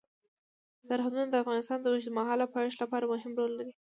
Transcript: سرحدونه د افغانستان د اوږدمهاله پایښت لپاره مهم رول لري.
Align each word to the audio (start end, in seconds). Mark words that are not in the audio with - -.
سرحدونه 0.87 1.25
د 1.29 1.35
افغانستان 1.43 1.79
د 1.81 1.85
اوږدمهاله 1.91 2.45
پایښت 2.55 2.77
لپاره 2.83 3.09
مهم 3.13 3.31
رول 3.39 3.51
لري. 3.57 3.69